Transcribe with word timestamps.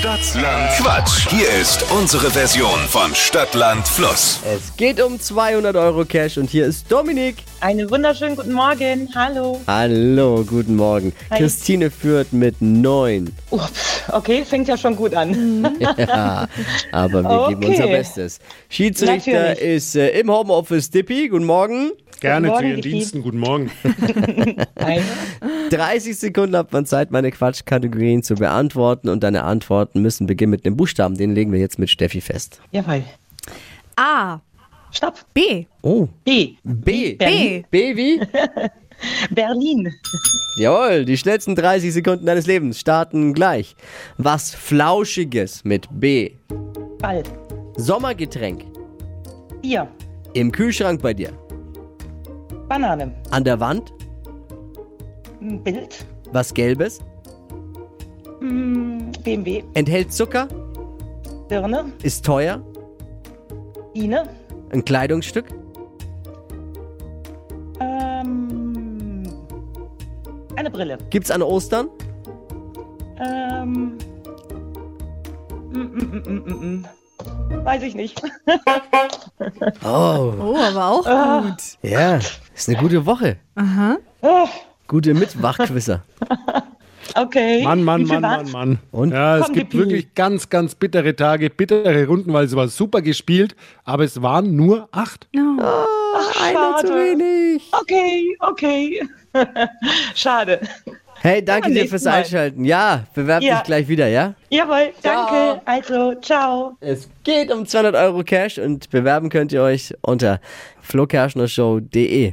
Stadtland 0.00 0.70
Quatsch. 0.78 1.28
Hier 1.28 1.50
ist 1.60 1.84
unsere 1.90 2.30
Version 2.30 2.78
von 2.88 3.14
Stadtland 3.14 3.86
Fluss. 3.86 4.40
Es 4.46 4.74
geht 4.78 4.98
um 4.98 5.20
200 5.20 5.76
Euro 5.76 6.06
Cash 6.06 6.38
und 6.38 6.48
hier 6.48 6.64
ist 6.64 6.90
Dominik. 6.90 7.36
Einen 7.60 7.90
wunderschönen 7.90 8.34
guten 8.34 8.54
Morgen. 8.54 9.10
Hallo. 9.14 9.60
Hallo, 9.66 10.42
guten 10.46 10.76
Morgen. 10.76 11.12
Hi. 11.30 11.40
Christine 11.40 11.90
führt 11.90 12.32
mit 12.32 12.62
9. 12.62 13.30
Oh, 13.50 13.58
pf, 13.58 13.99
okay, 14.08 14.44
fängt 14.44 14.68
ja 14.68 14.76
schon 14.76 14.96
gut 14.96 15.14
an. 15.14 15.68
Ja, 15.96 16.48
aber 16.92 17.22
wir 17.22 17.48
geben 17.56 17.64
unser 17.70 17.84
Okay. 17.84 17.92
Bestes. 17.96 18.38
Schiedsrichter 18.68 19.32
Natürlich. 19.32 19.60
ist 19.60 19.96
äh, 19.96 20.20
im 20.20 20.30
Homeoffice 20.30 20.90
Dippi. 20.90 21.28
Guten 21.28 21.44
Morgen. 21.46 21.90
Gerne 22.20 22.48
Guten 22.48 22.58
zu 22.58 22.62
Morgen, 22.62 22.68
Ihren 22.68 22.76
Vicky. 22.84 22.90
Diensten. 22.90 23.22
Guten 23.22 23.38
Morgen. 23.38 23.70
Nein. 24.78 25.02
30 25.70 26.18
Sekunden 26.18 26.56
hat 26.56 26.72
man 26.72 26.84
Zeit, 26.86 27.10
meine 27.10 27.30
Quatschkategorien 27.30 28.22
zu 28.22 28.34
beantworten 28.34 29.08
und 29.08 29.22
deine 29.22 29.44
Antworten 29.44 30.02
müssen 30.02 30.26
beginnen 30.26 30.50
mit 30.50 30.64
einem 30.66 30.76
Buchstaben. 30.76 31.16
Den 31.16 31.34
legen 31.34 31.52
wir 31.52 31.60
jetzt 31.60 31.78
mit 31.78 31.90
Steffi 31.90 32.20
fest. 32.20 32.60
Jawohl. 32.72 33.02
A. 33.96 34.40
Stopp. 34.92 35.14
B. 35.34 35.66
Oh, 35.82 36.08
B. 36.24 36.54
B. 36.64 37.14
Berlin. 37.14 37.64
B 37.70 37.96
wie? 37.96 38.20
Berlin. 39.30 39.92
Jawohl, 40.56 41.04
die 41.04 41.16
schnellsten 41.16 41.54
30 41.54 41.92
Sekunden 41.92 42.26
deines 42.26 42.46
Lebens 42.46 42.78
starten 42.78 43.34
gleich. 43.34 43.76
Was 44.18 44.54
Flauschiges 44.54 45.64
mit 45.64 45.88
B. 45.90 46.32
Ball. 46.98 47.22
Sommergetränk. 47.76 48.64
Bier. 49.62 49.88
Im 50.34 50.52
Kühlschrank 50.52 51.02
bei 51.02 51.14
dir. 51.14 51.32
Banane. 52.68 53.12
An 53.30 53.44
der 53.44 53.58
Wand. 53.58 53.92
Ein 55.40 55.62
Bild. 55.62 56.04
Was 56.32 56.52
Gelbes. 56.54 57.00
Hm, 58.40 59.12
BMW. 59.24 59.62
Enthält 59.74 60.12
Zucker. 60.12 60.46
Birne. 61.48 61.92
Ist 62.02 62.24
teuer. 62.24 62.62
Ine. 63.94 64.28
Ein 64.70 64.84
Kleidungsstück. 64.84 65.46
Eine 70.60 70.70
Brille. 70.70 70.98
Gibt's 71.08 71.30
an 71.30 71.42
Ostern. 71.42 71.88
Ähm, 73.18 73.96
mm, 75.72 75.78
mm, 75.78 76.82
mm. 76.82 76.84
Weiß 77.64 77.82
ich 77.82 77.94
nicht. 77.94 78.20
Oh, 79.84 80.34
Oh, 80.38 80.56
aber 80.56 80.86
auch 80.86 81.06
Ah. 81.06 81.40
gut. 81.40 81.78
ja. 81.82 82.16
Ist 82.54 82.68
eine 82.68 82.76
gute 82.78 83.04
Woche. 83.06 83.36
Aha. 83.54 83.96
Oh, 84.20 84.46
Gute 84.86 85.14
Mitwachquisser. 85.14 86.02
okay. 87.16 87.62
Mann, 87.62 87.82
Mann, 87.82 88.04
Mann? 88.04 88.20
Mann, 88.22 88.50
Mann. 88.50 88.78
Und? 88.90 89.12
Ja, 89.12 89.38
es 89.38 89.52
gibt 89.52 89.74
wirklich 89.74 90.14
ganz, 90.14 90.48
ganz 90.48 90.74
bittere 90.74 91.14
Tage, 91.16 91.50
bittere 91.50 92.06
Runden, 92.06 92.32
weil 92.32 92.44
es 92.46 92.54
war 92.56 92.68
super 92.68 93.02
gespielt, 93.02 93.54
aber 93.84 94.04
es 94.04 94.20
waren 94.22 94.54
nur 94.56 94.88
acht. 94.92 95.28
Einer 95.34 96.76
zu 96.80 96.86
schade. 96.86 96.94
wenig. 96.94 97.70
Okay, 97.72 98.36
okay. 98.40 99.02
Schade. 100.14 100.60
Hey, 101.22 101.44
danke 101.44 101.68
Ja, 101.70 101.82
dir 101.82 101.88
fürs. 101.88 102.06
Einschalten. 102.06 102.64
Ja, 102.64 103.04
bewerb 103.14 103.42
Ja. 103.42 103.56
dich 103.56 103.64
gleich 103.64 103.88
wieder, 103.88 104.08
ja? 104.08 104.34
Jawohl, 104.48 104.90
Ciao. 105.02 105.26
danke. 105.26 105.62
Also, 105.66 106.14
ciao. 106.22 106.76
Es 106.80 107.10
geht 107.24 107.52
um 107.52 107.66
200 107.66 107.94
Euro 107.94 108.22
Cash 108.24 108.58
und 108.58 108.88
bewerben 108.90 109.28
könnt 109.28 109.52
ihr 109.52 109.62
euch 109.62 109.92
unter 110.00 110.40
flokerschnershow.de. 110.80 112.28